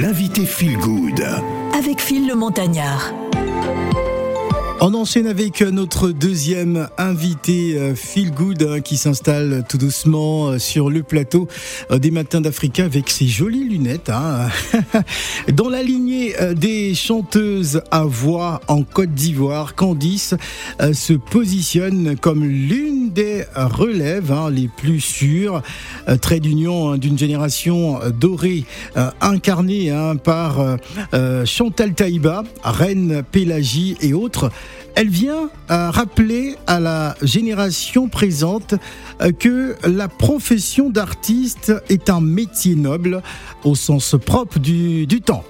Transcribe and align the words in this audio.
L'invité 0.00 0.46
Feel 0.46 0.76
Good. 0.78 1.26
Avec 1.76 2.00
Phil 2.00 2.28
le 2.28 2.36
Montagnard. 2.36 3.12
On 4.80 4.94
enchaîne 4.94 5.26
avec 5.26 5.60
notre 5.60 6.10
deuxième 6.10 6.88
invité, 6.98 7.76
euh, 7.76 7.96
Phil 7.96 8.30
Good, 8.30 8.62
hein, 8.62 8.80
qui 8.80 8.96
s'installe 8.96 9.64
tout 9.68 9.76
doucement 9.76 10.50
euh, 10.50 10.58
sur 10.60 10.88
le 10.88 11.02
plateau 11.02 11.48
euh, 11.90 11.98
des 11.98 12.12
Matins 12.12 12.40
d'Africa 12.40 12.84
avec 12.84 13.10
ses 13.10 13.26
jolies 13.26 13.64
lunettes. 13.64 14.08
Hein. 14.08 14.50
Dans 15.52 15.68
la 15.68 15.82
lignée 16.28 16.54
des 16.54 16.94
chanteuses 16.94 17.82
à 17.90 18.04
voix 18.04 18.60
en 18.68 18.82
Côte 18.82 19.12
d'Ivoire, 19.12 19.74
Candice 19.74 20.34
se 20.92 21.12
positionne 21.12 22.16
comme 22.16 22.44
l'une 22.44 23.10
des 23.10 23.44
relèves 23.54 24.32
hein, 24.32 24.50
les 24.50 24.68
plus 24.68 25.00
sûres, 25.00 25.62
trait 26.20 26.40
d'union 26.40 26.96
d'une 26.96 27.18
génération 27.18 28.00
dorée 28.18 28.64
incarnée 29.20 29.92
par 30.24 30.76
Chantal 31.44 31.94
Taïba, 31.94 32.44
Reine 32.62 33.22
Pélagie 33.30 33.96
et 34.00 34.12
autres. 34.12 34.50
Elle 34.94 35.08
vient 35.08 35.50
euh, 35.70 35.90
rappeler 35.90 36.56
à 36.66 36.80
la 36.80 37.14
génération 37.22 38.08
présente 38.08 38.74
euh, 39.20 39.32
que 39.32 39.76
la 39.86 40.08
profession 40.08 40.90
d'artiste 40.90 41.72
est 41.88 42.10
un 42.10 42.20
métier 42.20 42.74
noble 42.74 43.22
au 43.64 43.74
sens 43.74 44.16
propre 44.24 44.58
du, 44.58 45.06
temps, 45.20 45.44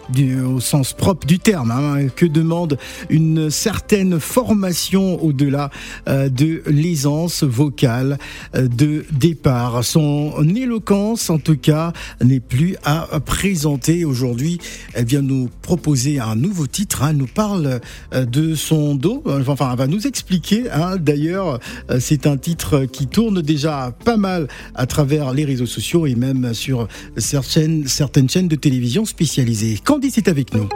au 0.45 0.61
sens 0.61 0.92
propre 0.92 1.27
du 1.27 1.38
terme, 1.38 1.70
hein, 1.70 2.09
que 2.14 2.27
demande 2.27 2.78
une 3.11 3.51
certaine 3.51 4.19
formation 4.19 5.23
au-delà 5.23 5.70
euh, 6.09 6.28
de 6.28 6.62
l'aisance 6.66 7.45
vocale 7.45 8.19
de 8.55 9.05
départ. 9.12 9.84
Son 9.84 10.42
éloquence, 10.55 11.30
en 11.30 11.39
tout 11.39 11.56
cas, 11.56 11.92
n'est 12.23 12.41
plus 12.41 12.77
à 12.84 13.20
présenter 13.20 14.05
aujourd'hui. 14.05 14.59
Elle 14.95 15.05
vient 15.05 15.23
nous 15.23 15.48
proposer 15.62 16.19
un 16.19 16.34
nouveau 16.34 16.66
titre. 16.66 17.02
Hein. 17.02 17.11
Elle 17.11 17.16
nous 17.19 17.27
parle 17.27 17.80
de 18.12 18.55
son 18.55 18.95
dos 18.95 19.23
enfin, 19.28 19.70
elle 19.72 19.78
va 19.78 19.86
nous 19.86 20.06
expliquer. 20.06 20.70
Hein. 20.70 20.96
D'ailleurs, 20.96 21.58
euh, 21.90 21.98
c'est 22.00 22.26
un 22.26 22.36
titre 22.36 22.84
qui 22.84 23.06
tourne 23.06 23.42
déjà 23.42 23.92
pas 24.04 24.16
mal 24.16 24.48
à 24.74 24.86
travers 24.86 25.32
les 25.32 25.44
réseaux 25.44 25.66
sociaux 25.66 26.06
et 26.06 26.14
même 26.14 26.54
sur 26.54 26.88
certaines, 27.16 27.86
certaines 27.86 28.28
chaînes 28.28 28.48
de 28.48 28.56
télévision 28.56 29.04
spécialisées. 29.04 29.78
Candice 29.84 30.18
est 30.18 30.28
avec 30.28 30.54
nous. 30.54 30.68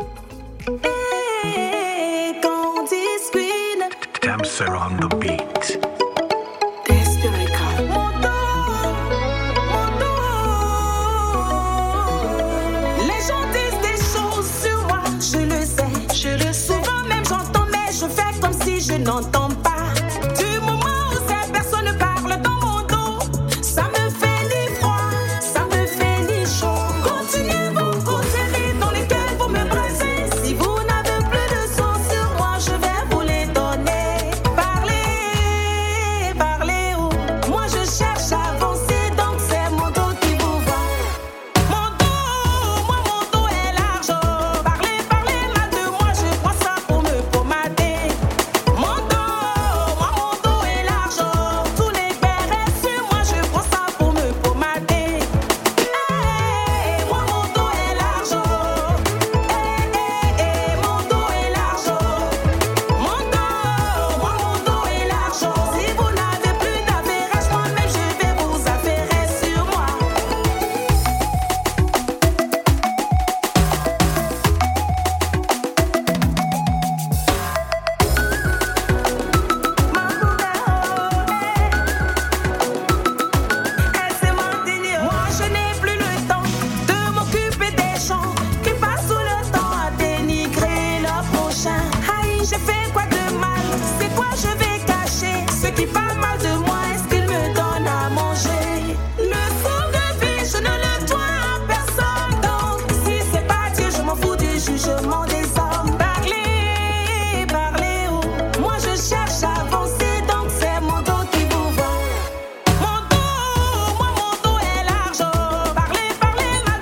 N'entends 19.04 19.48
pas. 19.64 19.81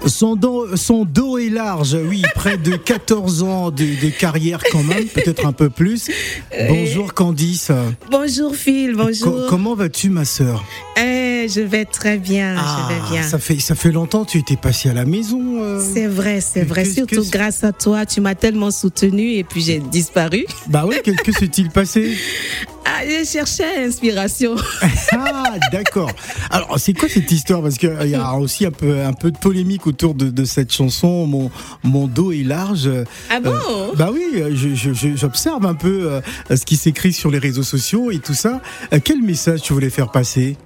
Son 0.06 0.34
dos, 0.34 0.76
son 0.76 1.04
dos 1.04 1.38
est 1.38 1.50
large, 1.50 1.96
oui, 2.08 2.22
près 2.34 2.56
de 2.56 2.76
14 2.76 3.42
ans 3.42 3.70
de, 3.70 4.08
carrière 4.10 4.62
quand 4.72 4.82
même, 4.82 5.04
peut-être 5.04 5.46
un 5.46 5.52
peu 5.52 5.68
plus. 5.68 6.10
Bonjour 6.68 7.12
Candice. 7.12 7.70
Bonjour 8.10 8.54
Phil, 8.54 8.94
bonjour. 8.94 9.46
comment 9.48 9.74
vas-tu 9.74 10.08
ma 10.08 10.24
sœur? 10.24 10.64
Eh, 10.96 11.46
Je 11.48 11.60
vais 11.60 11.84
très 11.84 12.18
bien, 12.18 12.56
je 12.56 12.60
ah, 12.62 12.88
vais 12.88 13.14
bien. 13.14 13.22
Ça 13.22 13.38
fait, 13.38 13.58
ça 13.58 13.74
fait 13.74 13.92
longtemps, 13.92 14.24
tu 14.24 14.38
étais 14.38 14.56
passé 14.56 14.88
à 14.88 14.94
la 14.94 15.04
maison. 15.04 15.62
Euh. 15.62 15.82
C'est 15.94 16.06
vrai, 16.06 16.40
c'est 16.40 16.64
vrai. 16.64 16.84
Surtout 16.84 17.24
grâce 17.30 17.62
à 17.64 17.72
toi, 17.72 18.06
tu 18.06 18.20
m'as 18.20 18.34
tellement 18.34 18.70
soutenu 18.70 19.34
et 19.34 19.44
puis 19.44 19.60
j'ai 19.60 19.78
disparu. 19.78 20.46
Bah 20.68 20.84
oui, 20.86 20.96
que, 21.04 21.10
que 21.10 21.32
s'est-il 21.32 21.70
passé? 21.70 22.16
ah, 22.84 23.02
je 23.04 23.24
cherchais 23.24 23.84
inspiration. 23.84 24.56
ah, 25.12 25.54
d'accord. 25.72 26.10
Alors, 26.50 26.78
c'est 26.78 26.92
quoi 26.92 27.08
cette 27.08 27.30
histoire? 27.30 27.62
Parce 27.62 27.76
qu'il 27.76 28.08
y 28.08 28.14
a 28.14 28.34
aussi 28.34 28.66
un 28.66 28.70
peu, 28.70 29.02
un 29.02 29.12
peu 29.12 29.30
de 29.30 29.38
polémique 29.38 29.86
autour 29.86 30.14
de, 30.14 30.44
cette 30.44 30.72
chanson. 30.72 31.26
Mon, 31.26 31.50
mon 31.84 32.06
dos 32.06 32.32
est 32.32 32.42
large. 32.42 32.90
Ah 33.28 33.40
bon? 33.40 33.52
euh, 33.52 33.94
Bah 33.96 34.10
oui, 34.12 34.42
j'observe 35.14 35.66
un 35.66 35.74
peu 35.74 36.10
euh, 36.10 36.56
ce 36.56 36.64
qui 36.64 36.76
s'écrit 36.76 37.12
sur 37.12 37.30
les 37.30 37.38
réseaux 37.38 37.62
sociaux 37.62 38.10
et 38.10 38.18
tout 38.18 38.34
ça. 38.34 38.60
Euh, 38.92 38.98
quel 39.02 39.22
message 39.22 39.62
tu 39.62 39.72
voulais 39.72 39.90
faire 39.90 40.10
passer? 40.10 40.56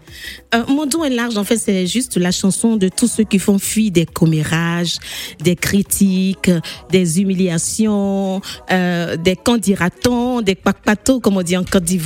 Mon 0.68 0.86
dos 0.86 1.02
est 1.02 1.10
large, 1.10 1.36
en 1.36 1.42
fait, 1.42 1.56
c'est 1.56 1.88
juste 1.88 2.16
la 2.16 2.30
chanson 2.30 2.76
de 2.76 2.88
tous 2.88 3.08
ceux 3.08 3.24
qui 3.24 3.40
font 3.40 3.58
fuir 3.58 3.90
des 3.90 4.06
commérages, 4.06 4.98
des 5.42 5.56
critiques, 5.56 6.52
des 6.88 7.20
humiliations, 7.20 8.40
des 8.70 9.36
candidatons, 9.42 10.40
des 10.40 10.54
papatos, 10.54 11.18
comme 11.18 11.36
on 11.36 11.42
dit 11.42 11.56
en 11.56 11.64
Côte 11.64 11.82
d'Ivoire 11.82 12.03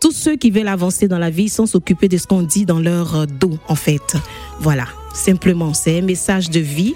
tous 0.00 0.12
ceux 0.12 0.36
qui 0.36 0.50
veulent 0.50 0.68
avancer 0.68 1.08
dans 1.08 1.18
la 1.18 1.30
vie 1.30 1.48
sans 1.48 1.66
s'occuper 1.66 2.08
de 2.08 2.16
ce 2.16 2.26
qu'on 2.26 2.42
dit 2.42 2.64
dans 2.64 2.80
leur 2.80 3.16
euh, 3.16 3.26
dos, 3.26 3.58
en 3.68 3.74
fait. 3.74 4.16
Voilà, 4.60 4.86
simplement, 5.12 5.74
c'est 5.74 5.98
un 5.98 6.02
message 6.02 6.50
de 6.50 6.60
vie. 6.60 6.94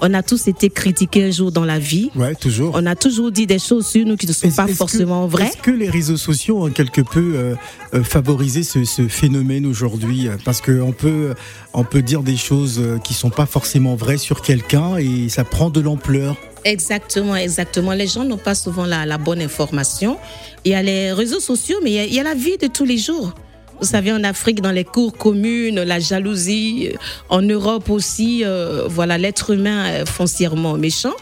On 0.00 0.14
a 0.14 0.22
tous 0.22 0.46
été 0.46 0.70
critiqués 0.70 1.24
un 1.24 1.30
jour 1.32 1.50
dans 1.50 1.64
la 1.64 1.80
vie. 1.80 2.10
Ouais, 2.14 2.36
toujours. 2.36 2.72
On 2.74 2.86
a 2.86 2.94
toujours 2.94 3.32
dit 3.32 3.48
des 3.48 3.58
choses 3.58 3.84
sur 3.84 4.06
nous 4.06 4.16
qui 4.16 4.28
ne 4.28 4.32
sont 4.32 4.50
pas 4.52 4.68
forcément 4.68 5.26
vraies. 5.26 5.46
Est-ce 5.46 5.56
que 5.56 5.72
les 5.72 5.90
réseaux 5.90 6.16
sociaux 6.16 6.64
ont 6.64 6.70
quelque 6.70 7.00
peu 7.00 7.32
euh, 7.34 7.54
euh, 7.94 8.04
favorisé 8.04 8.62
ce, 8.62 8.84
phénomène 9.08 9.66
aujourd'hui? 9.66 10.28
Parce 10.44 10.60
qu'on 10.60 10.92
peut, 10.92 11.34
on 11.74 11.82
peut 11.82 12.02
dire 12.02 12.22
des 12.22 12.36
choses 12.36 12.80
qui 13.02 13.12
sont 13.12 13.30
pas 13.30 13.46
forcément 13.46 13.96
vraies 13.96 14.18
sur 14.18 14.40
quelqu'un 14.40 14.98
et 14.98 15.28
ça 15.28 15.42
prend 15.42 15.68
de 15.68 15.80
l'ampleur. 15.80 16.36
Exactement, 16.68 17.34
exactement. 17.34 17.92
Les 17.94 18.06
gens 18.06 18.24
n'ont 18.24 18.36
pas 18.36 18.54
souvent 18.54 18.84
la, 18.84 19.16
bonne 19.16 19.40
information. 19.40 20.18
Il 20.66 20.72
y 20.72 20.74
a 20.74 20.82
les 20.82 21.12
réseaux 21.12 21.40
sociaux, 21.40 21.78
mais 21.82 22.06
il 22.06 22.14
y, 22.14 22.20
a, 22.20 22.22
la 22.22 22.34
vie 22.34 22.58
de 22.58 22.66
tous 22.66 22.84
les 22.84 22.98
jours. 22.98 23.32
Vous 23.80 23.86
savez, 23.86 24.12
en 24.12 24.22
Afrique, 24.22 24.60
dans 24.60 24.70
les 24.70 24.84
cours 24.84 25.16
communes, 25.16 25.82
la 25.82 25.98
jalousie. 25.98 26.90
En 27.30 27.40
Europe 27.40 27.88
aussi, 27.88 28.44
euh, 28.44 28.84
voilà, 28.86 29.16
l'être 29.16 29.50
humain 29.50 29.86
est 29.86 30.06
foncièrement 30.06 30.74
méchant. 30.74 31.14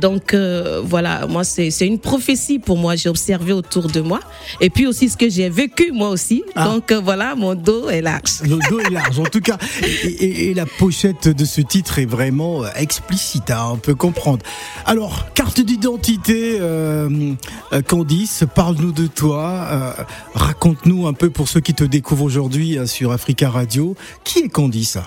Donc 0.00 0.34
euh, 0.34 0.82
voilà, 0.84 1.26
moi 1.26 1.44
c'est 1.44 1.70
une 1.86 1.98
prophétie 1.98 2.58
pour 2.58 2.76
moi. 2.76 2.96
J'ai 2.96 3.08
observé 3.08 3.52
autour 3.52 3.88
de 3.88 4.00
moi 4.00 4.20
et 4.60 4.70
puis 4.70 4.86
aussi 4.86 5.08
ce 5.08 5.16
que 5.16 5.28
j'ai 5.28 5.48
vécu 5.48 5.92
moi 5.92 6.10
aussi. 6.10 6.42
Ah. 6.54 6.68
Donc 6.68 6.92
euh, 6.92 7.00
voilà, 7.00 7.34
mon 7.34 7.54
dos 7.54 7.88
est 7.88 8.02
large. 8.02 8.42
Le 8.42 8.58
dos 8.68 8.80
est 8.80 8.90
large 8.90 9.18
en 9.18 9.24
tout 9.24 9.40
cas. 9.40 9.58
Et, 9.82 10.54
la 10.54 10.66
pochette 10.66 11.28
de 11.28 11.44
ce 11.44 11.60
titre 11.60 11.98
est 11.98 12.06
vraiment 12.06 12.64
euh, 12.64 12.68
explicite, 12.76 13.50
hein, 13.50 13.70
on 13.72 13.76
peut 13.76 13.94
comprendre. 13.94 14.44
Alors, 14.84 15.32
carte 15.34 15.60
d'identité, 15.60 16.58
Candice, 17.86 18.44
parle-nous 18.54 18.92
de 18.92 19.06
toi. 19.06 19.96
Raconte-nous 20.34 21.06
un 21.06 21.12
peu 21.12 21.30
pour 21.30 21.48
ceux 21.48 21.60
qui 21.60 21.74
te 21.74 21.84
découvrent 21.84 22.24
aujourd'hui 22.24 22.78
sur 22.86 23.12
Africa 23.12 23.50
Radio. 23.50 23.96
Qui 24.24 24.40
est 24.40 24.48
Candice? 24.48 24.98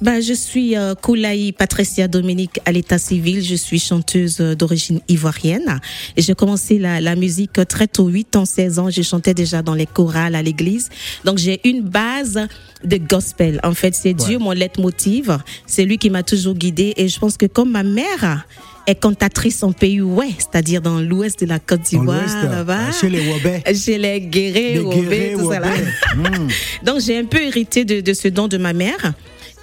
Ben, 0.00 0.20
je 0.20 0.32
suis 0.32 0.76
euh, 0.76 0.94
Koulaï 0.94 1.52
Patricia 1.52 2.08
Dominique 2.08 2.60
à 2.64 2.72
l'état 2.72 2.98
civil. 2.98 3.42
Je 3.42 3.54
suis 3.54 3.78
chanteuse 3.78 4.38
euh, 4.40 4.54
d'origine 4.54 5.00
ivoirienne. 5.08 5.80
Et 6.16 6.22
j'ai 6.22 6.34
commencé 6.34 6.78
la, 6.78 7.00
la, 7.00 7.16
musique 7.16 7.60
très 7.68 7.86
tôt, 7.86 8.08
8 8.08 8.36
ans, 8.36 8.44
16 8.44 8.78
ans. 8.78 8.90
Je 8.90 9.02
chantais 9.02 9.34
déjà 9.34 9.62
dans 9.62 9.74
les 9.74 9.86
chorales 9.86 10.34
à 10.34 10.42
l'église. 10.42 10.90
Donc 11.24 11.38
j'ai 11.38 11.60
une 11.68 11.82
base 11.82 12.46
de 12.84 12.96
gospel. 12.98 13.60
En 13.62 13.72
fait, 13.72 13.94
c'est 13.94 14.14
Dieu 14.14 14.38
mon 14.38 14.52
leitmotiv. 14.52 15.38
C'est 15.66 15.84
lui 15.84 15.98
qui 15.98 16.10
m'a 16.10 16.22
toujours 16.22 16.54
guidée. 16.54 16.94
Et 16.96 17.08
je 17.08 17.18
pense 17.18 17.36
que 17.36 17.46
comme 17.46 17.70
ma 17.70 17.82
mère 17.82 18.46
est 18.86 18.94
cantatrice 18.94 19.62
en 19.62 19.72
pays 19.72 20.00
ouest, 20.00 20.48
c'est-à-dire 20.50 20.80
dans 20.80 21.00
l'ouest 21.00 21.40
de 21.40 21.46
la 21.46 21.58
Côte 21.58 21.82
d'Ivoire, 21.82 22.24
là-bas. 22.44 22.92
Chez 22.92 23.08
les 23.08 23.28
Wabais. 23.28 23.62
Chez 23.74 23.98
les 23.98 24.20
Guérés, 24.20 24.78
Wabais, 24.78 25.34
tout 25.36 25.50
ça 25.50 25.60
là. 25.60 25.68
Hmm. 26.16 26.48
Donc 26.84 27.00
j'ai 27.00 27.18
un 27.18 27.24
peu 27.24 27.42
hérité 27.42 27.84
de, 27.84 28.00
de 28.00 28.12
ce 28.14 28.28
don 28.28 28.48
de 28.48 28.56
ma 28.56 28.72
mère. 28.72 29.12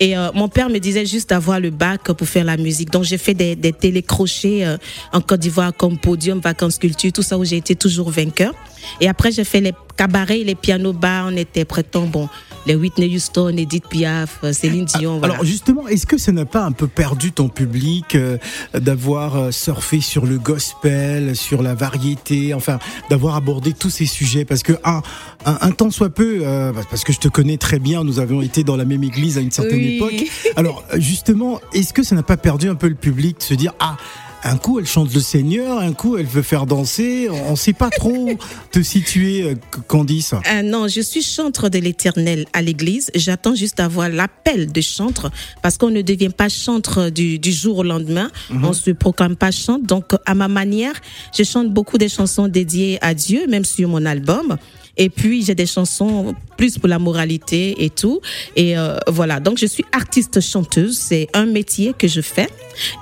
Et 0.04 0.18
euh, 0.18 0.32
mon 0.36 0.50
père 0.50 0.70
me 0.70 0.80
disait 0.80 1.06
juste 1.06 1.30
d'avoir 1.30 1.62
le 1.62 1.70
bac 1.70 2.12
pour 2.12 2.28
faire 2.28 2.44
la 2.44 2.58
musique. 2.58 2.90
Donc 2.90 3.06
j'ai 3.06 3.18
fait 3.18 3.34
des, 3.34 3.56
des 3.56 3.72
télécrochets 3.72 4.66
euh, 4.66 4.76
en 5.14 5.22
Côte 5.22 5.40
d'Ivoire 5.40 5.72
comme 5.74 5.98
Podium, 5.98 6.42
Vacances 6.42 6.78
Culture, 6.78 7.14
tout 7.14 7.22
ça 7.22 7.38
où 7.38 7.46
j'ai 7.46 7.56
été 7.56 7.74
toujours 7.74 8.12
vainqueur. 8.12 8.54
Et 9.02 9.08
après 9.08 9.32
j'ai 9.32 9.44
fait 9.44 9.62
les 9.62 9.74
cabarets, 9.98 10.44
les 10.44 10.56
pianos 10.56 10.94
bas, 10.94 11.26
on 11.28 11.36
était 11.36 11.66
prétend 11.66 12.08
bon 12.08 12.30
les 12.66 12.76
Whitney 12.76 13.14
Houston, 13.16 13.56
Edith 13.58 13.88
Piaf, 13.90 14.40
euh, 14.44 14.54
Céline 14.54 14.86
Dion. 14.86 15.20
Voilà. 15.20 15.36
Alors 15.36 15.46
justement, 15.46 15.88
est-ce 15.88 16.06
que 16.06 16.18
ça 16.18 16.32
n'a 16.32 16.46
pas 16.46 16.64
un 16.64 16.72
peu 16.72 16.88
perdu 16.88 17.32
ton 17.32 17.50
public 17.50 18.16
euh, 18.16 18.38
d'avoir 18.74 19.36
euh, 19.36 19.52
surfé 19.52 20.02
sur 20.02 20.26
le 20.26 20.38
gospel, 20.38 21.36
sur 21.36 21.62
la 21.62 21.74
variété, 21.74 22.54
enfin 22.54 22.80
d'avoir 23.10 23.36
abordé 23.36 23.74
tous 23.74 23.90
ces 23.90 24.06
sujets? 24.06 24.46
Parce 24.46 24.64
que 24.64 24.74
un, 24.84 25.02
un, 25.46 25.72
temps 25.72 25.92
soit 25.92 26.10
peu, 26.10 26.44
parce 26.90 27.04
que 27.04 27.12
je 27.12 27.20
te 27.20 27.28
connais 27.28 27.58
très 27.58 27.80
bien, 27.80 28.04
nous 28.04 28.20
avions 28.20 28.42
été 28.42 28.64
dans 28.64 28.76
la 28.76 28.86
même 28.86 29.04
église 29.04 29.38
à 29.38 29.42
une 29.42 29.52
certaine 29.52 29.82
époque. 29.82 30.24
Alors 30.56 30.84
justement, 30.96 31.60
est-ce 31.74 31.94
que 31.94 32.04
ça 32.04 32.16
n'a 32.16 32.24
pas 32.24 32.38
perdu 32.38 32.70
un 32.70 32.76
peu 32.76 32.88
le 32.88 32.96
public 32.96 33.40
de 33.40 33.44
se 33.44 33.54
dire 33.54 33.74
ah 33.80 33.98
un 34.44 34.58
coup 34.58 34.80
elle 34.80 34.86
chante 34.86 35.14
le 35.14 35.20
Seigneur, 35.20 35.80
un 35.80 35.94
coup 35.94 36.18
elle 36.18 36.26
veut 36.26 36.42
faire 36.42 36.66
danser. 36.66 37.30
On 37.30 37.52
ne 37.52 37.56
sait 37.56 37.74
pas 37.74 37.90
trop 37.90 38.30
te 38.72 38.82
situer, 38.82 39.44
euh, 39.44 39.56
Candice. 39.88 40.34
Euh, 40.34 40.62
non, 40.62 40.88
je 40.88 41.02
suis 41.02 41.22
chantre 41.22 41.70
de 41.70 41.80
l'Éternel 41.80 42.46
à 42.54 42.62
l'Église. 42.62 43.12
J'attends 43.16 43.56
juste 43.56 43.80
avoir 43.80 44.10
l'appel 44.10 44.72
de 44.72 44.82
chantre 44.82 45.32
parce 45.62 45.78
qu'on 45.78 45.90
ne 45.90 46.02
devient 46.02 46.30
pas 46.30 46.50
chantre 46.50 47.10
du, 47.10 47.40
jour 47.52 47.80
au 47.80 47.84
lendemain. 47.84 48.30
Mhm. 48.50 48.66
On 48.66 48.74
se 48.74 48.92
proclame 48.92 49.36
pas 49.36 49.52
chantre. 49.52 49.86
Donc 49.86 50.14
à 50.26 50.36
ma 50.36 50.48
manière, 50.48 50.94
je 51.38 51.44
chante 51.44 51.72
beaucoup 51.72 51.98
des 51.98 52.10
chansons 52.10 52.48
dédiées 52.48 52.98
à 53.02 53.14
Dieu, 53.14 53.48
même 53.48 53.66
sur 53.66 53.88
mon 53.88 54.06
album. 54.06 54.58
Et 54.98 55.10
puis 55.10 55.44
j'ai 55.44 55.56
des 55.56 55.66
chansons 55.66 56.36
plus 56.58 56.78
pour 56.78 56.90
la 56.90 57.00
moralité 57.00 57.84
et 57.84 57.90
tout. 57.90 58.22
Et 58.56 58.78
euh, 58.78 58.98
voilà, 59.08 59.40
donc 59.40 59.58
je 59.58 59.66
suis 59.66 59.86
artiste 59.92 60.42
chanteuse. 60.42 60.98
C'est 60.98 61.28
un 61.34 61.46
métier 61.46 61.94
que 61.98 62.08
je 62.08 62.22
fais. 62.22 62.48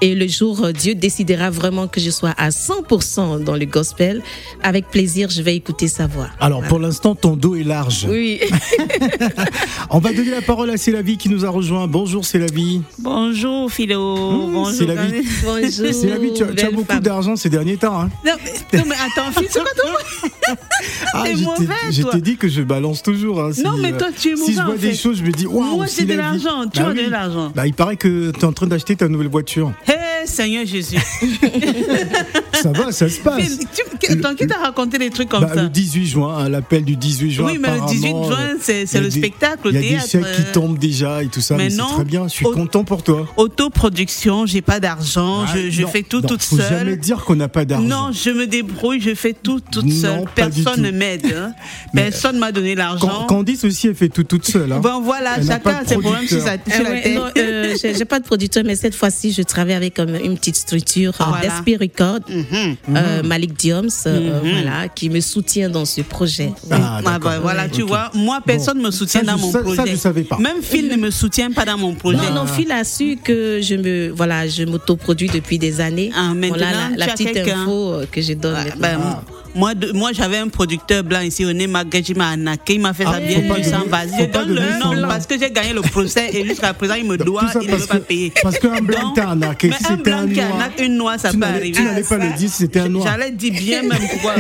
Et 0.02 0.16
le 0.16 0.28
jour 0.28 0.64
euh, 0.64 0.72
Dieu 0.72 0.96
décidera 0.96 1.50
vraiment 1.50 1.88
que 1.88 2.02
je 2.02 2.10
sois 2.10 2.34
à 2.38 2.50
100% 2.50 3.44
dans 3.44 3.56
le 3.56 3.66
gospel, 3.66 4.22
avec 4.64 4.88
plaisir, 4.88 5.30
je 5.30 5.42
vais 5.42 5.56
écouter 5.56 5.88
sa 5.88 6.08
voix. 6.08 6.30
Alors 6.40 6.62
pour 6.64 6.80
l'instant, 6.80 7.16
ton 7.16 7.36
dos 7.36 7.56
est 7.56 7.64
large. 7.64 8.06
Oui. 8.10 8.40
On 9.90 10.00
va 10.00 10.14
donner 10.14 10.32
la 10.32 10.42
parole 10.42 10.70
à 10.70 10.78
Célavie 10.78 11.18
qui 11.18 11.30
nous 11.30 11.46
a 11.46 11.50
rejoint. 11.50 11.88
Bonjour 11.88 12.26
Célavie. 12.26 12.82
Bonjour 13.00 13.72
Philo. 13.72 14.32
Mmh, 14.32 14.54
Bonjour. 14.54 14.72
Célavie. 14.72 15.28
Bonjour. 15.44 15.94
Célavie, 15.94 16.34
tu, 16.34 16.44
tu 16.56 16.66
as 16.66 16.72
beaucoup 16.72 17.00
d'argent 17.00 17.36
ces 17.36 17.50
derniers 17.50 17.78
temps. 17.78 18.02
Hein. 18.02 18.10
Non, 18.26 18.34
mais, 18.44 18.80
non, 18.80 18.86
mais 18.88 18.96
attends, 18.96 19.32
Philo, 19.32 19.48
c'est 19.50 19.60
pas 19.60 19.70
tout. 19.76 20.56
ah, 21.14 21.24
mauvais. 21.38 21.74
Je 21.92 22.04
t'ai 22.04 22.22
dit 22.22 22.38
que 22.38 22.48
je 22.48 22.62
balance 22.62 23.04
toujours. 23.04 23.41
Hein, 23.42 23.52
non, 23.64 23.78
mais 23.78 23.92
toi, 23.94 24.10
tu 24.18 24.30
es 24.30 24.36
mauvais. 24.36 24.46
Si 24.46 24.54
je 24.54 24.62
vois 24.62 24.78
des 24.78 24.94
choses, 24.94 25.18
je 25.18 25.24
me 25.24 25.32
dis, 25.32 25.48
waouh, 25.48 25.76
Moi, 25.76 25.86
j'ai 25.86 26.06
de 26.06 26.14
l'argent. 26.14 26.66
Tu 26.72 26.82
bah 26.82 26.90
as 26.90 26.94
de 26.94 27.10
l'argent. 27.10 27.52
Bah, 27.56 27.68
il 27.68 27.74
paraît 27.74 27.98
que 27.98 28.32
tu 28.32 28.40
es 28.40 28.46
en 28.46 28.54
train 28.54 28.68
d'acheter 28.68 28.96
ta 28.96 29.08
nouvelle 29.08 29.30
voiture. 29.30 29.74
Seigneur 30.26 30.66
Jésus. 30.66 30.98
ça 32.54 32.72
va, 32.72 32.92
ça 32.92 33.10
se 33.10 33.20
passe. 33.20 33.60
Attends, 34.10 34.36
qui 34.36 34.48
t'a 34.48 34.58
raconté 34.58 34.98
des 34.98 35.10
trucs 35.10 35.30
comme 35.30 35.42
bah, 35.42 35.52
ça 35.54 35.64
Le 35.64 35.70
18 35.70 36.06
juin, 36.06 36.38
hein, 36.38 36.50
l'appel 36.50 36.84
du 36.84 36.96
18 36.96 37.32
juin. 37.32 37.46
Oui, 37.46 37.58
mais 37.60 37.76
le 37.76 37.86
18 37.88 38.10
juin, 38.10 38.56
c'est 38.60 39.00
le 39.00 39.10
spectacle, 39.10 39.70
Il 39.72 39.74
y 39.74 39.78
a 39.78 40.00
des 40.00 40.08
chèques 40.08 40.36
qui 40.36 40.44
tombent 40.52 40.80
déjà 40.80 41.24
et 41.24 41.28
tout 41.28 41.42
ça. 41.42 41.56
Mais, 41.56 41.70
c'est 41.70 41.78
très 41.78 42.04
bien. 42.04 42.28
Je 42.28 42.34
suis 42.34 42.46
content 42.46 42.84
pour 42.84 43.04
toi. 43.04 43.28
Autoproduction, 43.38 44.46
j'ai 44.46 44.62
pas 44.62 44.80
d'argent. 44.80 45.46
je, 45.48 45.70
je 45.70 45.86
fais 45.86 46.04
tout 46.04 46.22
toute 46.22 46.42
seule. 46.42 46.60
Faut 46.60 46.76
jamais 46.78 46.98
dire 46.98 47.24
qu'on 47.24 47.36
n'a 47.36 47.48
pas 47.48 47.66
d'argent. 47.66 47.88
Non, 47.88 48.12
je 48.12 48.30
me 48.30 48.48
débrouille, 48.48 49.02
je 49.02 49.16
fais 49.16 49.34
tout 49.34 49.60
toute 49.60 49.92
seule. 49.92 50.26
Personne 50.36 50.82
ne 50.82 50.92
m'aide. 50.92 51.26
Hein. 51.34 51.54
Personne 51.94 52.38
m'a 52.38 52.52
donné 52.52 52.76
l'argent. 52.76 53.26
Candice 53.28 53.64
aussi, 53.64 53.88
elle 53.88 53.96
fait 53.96 54.10
tout 54.10 54.24
toute 54.24 54.46
seule. 54.46 54.72
Hein. 54.72 54.80
Bon, 54.80 55.02
voilà, 55.02 55.36
chacun 55.42 55.78
a 55.78 55.86
ses 55.86 55.98
problèmes 55.98 56.28
sur, 56.28 56.42
sa, 56.42 56.54
sur 56.54 56.84
la 56.84 57.02
tête. 57.02 57.16
Non, 57.16 57.28
euh, 57.38 57.76
j'ai 57.82 58.06
pas 58.06 58.20
de 58.20 58.26
producteur, 58.26 58.64
mais 58.66 58.76
cette 58.76 58.96
fois-ci, 58.96 59.32
je 59.32 59.42
travaille 59.42 59.74
avec 59.74 60.00
une 60.16 60.38
petite 60.38 60.56
structure 60.56 61.14
ah, 61.20 61.26
voilà. 61.30 61.62
Record, 61.80 62.20
mhm. 62.30 62.76
euh, 62.96 63.24
Malik 63.24 63.54
Dioms, 63.54 63.88
euh, 64.06 64.42
mhm. 64.42 64.52
voilà, 64.52 64.88
qui 64.90 65.10
me 65.10 65.20
soutient 65.22 65.70
dans 65.70 65.86
ce 65.86 66.02
projet. 66.02 66.52
Ah, 66.70 67.00
ah 67.06 67.20
bah, 67.20 67.40
voilà, 67.40 67.70
tu 67.70 67.82
vois, 67.84 68.12
moi, 68.14 68.40
personne 68.46 68.80
ne 68.80 68.84
me 68.84 68.92
soutient 68.92 69.24
dans 69.24 69.38
mon 69.38 69.52
projet. 69.52 69.76
Ça, 69.76 69.86
je 69.86 69.96
savais 69.96 70.24
pas. 70.24 70.38
Même 70.38 70.62
Phil 70.62 70.88
ne 70.88 70.98
me 70.98 71.12
soutient 71.12 71.52
pas 71.52 71.66
dans 71.66 71.78
mon 71.78 71.94
projet. 71.94 72.18
Non, 72.18 72.34
non, 72.34 72.46
Phil 72.46 72.72
a 72.72 72.84
su 72.84 73.18
que 73.24 73.60
je 73.62 73.76
me, 73.76 74.10
voilà, 74.10 74.48
je 74.48 74.64
m'autoproduis 74.64 75.30
depuis 75.30 75.60
des 75.60 75.82
années. 75.82 76.12
Ah, 76.16 76.34
voilà 76.48 76.72
la, 76.96 77.06
la 77.06 77.08
petite 77.14 77.38
info 77.38 78.02
que 78.12 78.22
je 78.22 78.34
donne. 78.34 78.58
Ben, 78.80 79.00
moi, 79.56 79.74
moi 79.94 80.12
j'avais 80.14 80.38
un 80.38 80.48
producteur 80.48 81.04
blanc 81.04 81.22
ici, 81.22 81.46
au 81.46 81.54
Magajima 81.54 82.30
Anake, 82.30 82.70
il 82.70 82.82
m'a 82.82 82.94
fait 82.94 83.04
ça 83.04 83.14
ah, 83.16 83.20
bien, 83.20 83.40
du 83.40 83.64
sang 83.64 83.86
vas-y. 83.88 84.30
Non, 84.80 85.08
parce 85.08 85.26
que 85.26 85.38
j'ai 85.40 85.52
gagné 85.52 85.74
le 85.74 85.82
procès 85.82 86.30
et 86.34 86.46
jusqu'à 86.46 86.74
présent, 86.74 86.96
il 86.96 87.06
me 87.06 87.18
doit, 87.18 87.50
il 87.62 87.70
ne 87.70 87.76
veut 87.76 87.86
pas 87.86 88.00
payer. 88.00 88.34
Parce 88.42 88.60
qu'un 88.60 88.82
blanc 88.82 89.12
t'a 89.14 89.30
arnaqué, 89.30 89.72
si 89.72 89.84
c'était 89.84 90.12
un 90.12 90.26
noir. 90.26 90.70
une 90.80 90.96
noix, 90.98 91.18
ça 91.18 91.32
peut 91.32 91.44
arriver. 91.44 91.72
Tu 91.72 91.84
n'allais 91.84 92.04
pas 92.04 92.18
le 92.18 92.38
dire 92.38 92.50
si 92.50 92.58
c'était 92.58 92.80
un 92.82 92.90
noir. 92.90 93.08
J'allais 93.08 93.32
dire 93.32 93.54
bien 93.54 93.84
même 93.84 94.08
quoi. 94.22 94.36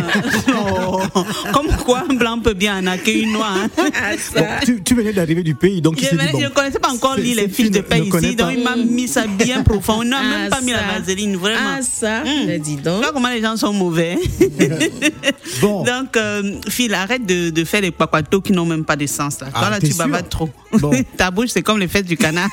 Oh, 0.50 1.02
comme 1.54 1.68
quoi 1.84 2.04
un 2.10 2.14
blanc 2.14 2.40
peut 2.40 2.54
bien 2.54 2.75
arnaquer 2.75 3.22
une 3.22 3.34
noix. 3.34 3.52
Hein. 3.56 3.69
Ah, 4.04 4.60
tu, 4.64 4.96
venais 4.96 5.14
d'arriver 5.14 5.44
du 5.44 5.56
pays, 5.56 5.81
donc 5.81 6.02
il 6.02 6.07
Je 6.07 6.16
ne 6.16 6.50
connaissais 6.50 6.80
pas 6.80 6.92
encore 6.92 7.16
lire 7.18 7.36
les 7.36 7.50
fiches 7.50 7.72
de 7.72 7.81
paie 7.81 8.00
ici, 8.00 8.36
donc 8.36 8.52
il 8.56 8.64
m'a 8.64 8.75
mis 8.75 9.07
ça 9.07 9.25
bien 9.28 9.64
profond. 9.64 10.02
Il 10.04 10.10
n'a 10.10 10.22
même 10.22 10.50
pas 10.50 10.62
mis 10.62 10.72
la 10.72 11.00
vaseline, 11.00 11.36
vraiment. 11.36 11.78
Ah 11.78 11.81
ça, 11.81 12.22
hmm. 12.22 12.57
dis 12.60 12.78
donc. 12.78 13.04
comment 13.14 13.30
les 13.30 13.42
gens 13.42 13.57
sont 13.57 13.74
mauvais. 13.74 14.18
Bon. 15.62 15.84
Donc, 15.84 16.16
euh, 16.18 16.56
Phil, 16.70 16.94
arrête 16.94 17.26
de, 17.26 17.50
de 17.50 17.64
faire 17.64 17.81
des 17.81 17.92
paquatos 17.92 18.42
qui 18.42 18.52
n'ont 18.52 18.66
même 18.66 18.86
pas 18.86 18.96
de 18.96 19.06
sens. 19.06 19.40
Là. 19.40 19.48
Toi, 19.48 19.62
ah, 19.66 19.70
là, 19.70 19.80
tu 19.80 19.94
bavades 19.94 20.30
trop. 20.30 20.50
Ta 21.18 21.30
bouche, 21.31 21.50
c'est 21.50 21.62
comme 21.62 21.80
les 21.80 21.88
fesses 21.88 22.06
du 22.06 22.18
canard. 22.18 22.50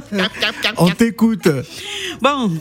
On 0.76 0.90
t'écoute. 0.90 1.48
Bon. 2.20 2.52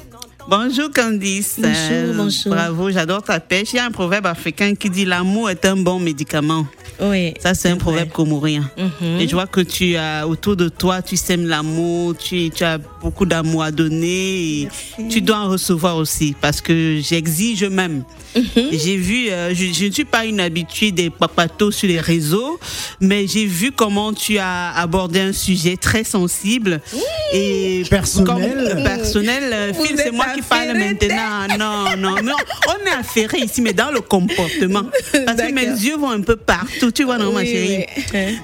Bonjour 0.48 0.91
Candice. 0.91 1.55
Bonjour, 1.58 2.13
bonjour. 2.15 2.53
Bravo, 2.53 2.91
j'adore 2.91 3.24
ta 3.24 3.39
pêche. 3.39 3.74
Il 3.74 3.77
y 3.77 3.79
a 3.79 3.86
un 3.86 3.91
proverbe 3.91 4.27
africain 4.27 4.75
qui 4.75 4.91
dit 4.91 5.03
l'amour 5.03 5.50
est 5.50 5.65
un 5.65 5.75
bon 5.75 6.00
médicament. 6.00 6.67
Oui. 6.99 7.33
Ça, 7.39 7.53
c'est 7.53 7.69
un 7.69 7.77
proverbe 7.77 8.09
comorien. 8.09 8.69
Mhm. 8.77 9.19
Et 9.19 9.27
je 9.27 9.33
vois 9.33 9.47
que 9.47 9.61
tu 9.61 9.95
as 9.95 10.27
autour 10.27 10.55
de 10.55 10.69
toi, 10.69 11.01
tu 11.01 11.17
sèmes 11.17 11.45
l'amour, 11.45 12.15
tu, 12.17 12.49
tu, 12.49 12.63
as 12.63 12.77
beaucoup 12.77 13.25
d'amour 13.25 13.63
à 13.63 13.71
donner. 13.71 14.61
Et 14.61 14.69
tu 15.09 15.21
dois 15.21 15.37
en 15.37 15.49
recevoir 15.49 15.97
aussi 15.97 16.35
parce 16.39 16.61
que 16.61 16.99
j'exige 17.01 17.63
même. 17.65 18.03
Mhm. 18.35 18.69
J'ai 18.71 18.97
vu, 18.97 19.29
euh, 19.29 19.53
je, 19.53 19.85
ne 19.85 19.91
suis 19.91 20.05
pas 20.05 20.25
une 20.25 20.39
habituée 20.39 20.91
des 20.91 21.09
papatos 21.09 21.71
sur 21.71 21.87
les 21.87 21.99
réseaux, 21.99 22.59
mais 22.99 23.27
j'ai 23.27 23.45
vu 23.45 23.71
comment 23.71 24.13
tu 24.13 24.37
as 24.37 24.71
abordé 24.75 25.21
un 25.21 25.33
sujet 25.33 25.77
très 25.77 26.03
sensible 26.03 26.81
et 27.33 27.83
personnel. 27.89 28.81
personnel. 28.83 29.43
Euh, 29.53 29.73
Phil, 29.73 29.95
c'est 29.97 30.11
moi 30.11 30.25
qui 30.35 30.41
parle 30.41 30.77
maintenant. 30.77 31.57
Non, 31.57 31.97
non, 31.97 32.23
non. 32.23 32.35
On 32.67 32.85
est 32.85 32.99
affairé 32.99 33.39
ici, 33.39 33.61
mais 33.61 33.73
dans 33.73 33.91
le 33.91 34.01
comportement. 34.01 34.83
Parce 35.25 35.41
que 35.41 35.53
mes 35.53 35.65
yeux 35.65 35.97
vont 35.97 36.11
un 36.11 36.21
peu 36.21 36.35
partout 36.35 36.84
tu 36.91 37.03
vois, 37.03 37.17
non, 37.17 37.31
ma 37.31 37.45
chérie. 37.45 37.85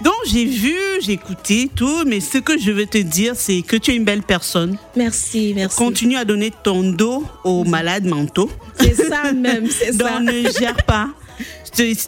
Donc, 0.03 0.13
j'ai 0.27 0.45
vu, 0.45 0.75
j'ai 1.01 1.13
écouté 1.13 1.69
tout, 1.75 2.03
mais 2.05 2.19
ce 2.19 2.37
que 2.37 2.59
je 2.59 2.71
veux 2.71 2.85
te 2.85 2.97
dire, 2.97 3.33
c'est 3.35 3.61
que 3.61 3.75
tu 3.75 3.91
es 3.91 3.95
une 3.95 4.05
belle 4.05 4.23
personne. 4.23 4.77
Merci, 4.95 5.53
merci. 5.55 5.77
Continue 5.77 6.17
à 6.17 6.25
donner 6.25 6.51
ton 6.63 6.83
dos 6.83 7.23
aux 7.43 7.63
malades 7.63 8.05
mentaux. 8.05 8.49
C'est 8.79 8.95
ça 8.95 9.31
même, 9.31 9.67
c'est 9.69 9.93
ça. 9.97 10.19
Donc, 10.19 10.33
ne 10.33 10.49
gère 10.59 10.77
pas. 10.85 11.09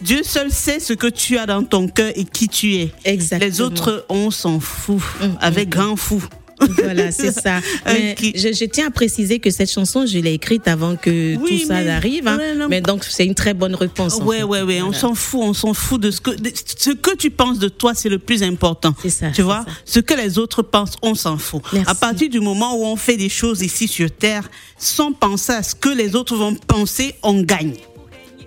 Dieu 0.02 0.24
seul 0.24 0.52
sait 0.52 0.80
ce 0.80 0.94
que 0.94 1.08
tu 1.08 1.38
as 1.38 1.46
dans 1.46 1.64
ton 1.64 1.88
cœur 1.88 2.12
et 2.16 2.26
qui 2.26 2.48
tu 2.50 2.76
es. 2.76 2.92
Exactement. 3.06 3.50
Les 3.50 3.62
autres, 3.62 4.06
on 4.10 4.30
s'en 4.30 4.60
fout, 4.60 4.98
mm, 5.22 5.38
avec 5.40 5.70
grand 5.70 5.96
fou. 5.96 6.22
Voilà, 6.60 7.12
c'est 7.12 7.32
ça. 7.32 7.60
Mais 7.86 8.16
je, 8.20 8.54
je, 8.54 8.66
tiens 8.66 8.88
à 8.88 8.92
préciser 8.92 9.40
que 9.40 9.50
cette 9.50 9.72
chanson, 9.72 10.06
je 10.06 10.20
l'ai 10.20 10.34
écrite 10.34 10.68
avant 10.68 10.96
que 10.96 11.36
tout 11.36 11.66
ça 11.66 11.76
arrive. 11.76 12.28
Hein. 12.28 12.68
mais 12.70 12.82
donc, 12.82 13.04
c'est 13.04 13.26
une 13.26 13.36
très 13.36 13.54
bonne 13.54 13.76
réponse. 13.76 14.18
Ouais, 14.18 14.44
ouais, 14.44 14.62
ouais. 14.62 14.82
On 14.82 14.94
s'en 14.94 15.16
fout, 15.16 15.42
on 15.44 15.54
s'en 15.54 15.74
fout 15.74 16.02
de 16.02 16.12
ce 16.12 16.22
que, 16.22 16.32
ce 16.78 16.92
que 16.92 17.16
tu 17.16 17.30
penses 17.30 17.60
de 17.60 17.70
toi, 17.70 17.94
c'est 17.94 18.10
le 18.10 18.20
plus 18.20 18.44
important. 18.44 18.94
C'est 19.02 19.10
ça. 19.10 19.32
Tu 19.32 19.42
vois, 19.42 19.66
ce 19.86 20.00
que 20.00 20.14
les 20.14 20.38
autres 20.38 20.62
pensent, 20.62 20.96
on 21.02 21.16
s'en 21.16 21.38
fout. 21.38 21.62
Merci. 21.74 21.90
À 21.90 21.96
partir 21.96 22.30
du 22.30 22.40
moment 22.40 22.76
où 22.76 22.86
on 22.86 22.96
fait 22.96 23.18
des 23.18 23.30
choses 23.30 23.62
ici 23.62 23.88
sur 23.88 24.12
Terre, 24.12 24.50
sans 24.78 25.12
penser 25.12 25.54
à 25.54 25.64
ce 25.64 25.76
que 25.76 25.90
les 25.90 26.16
autres 26.16 26.36
vont 26.36 26.56
penser, 26.56 27.16
on 27.24 27.42
gagne. 27.42 27.76